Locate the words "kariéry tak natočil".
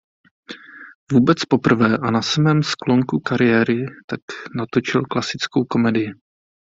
3.19-5.01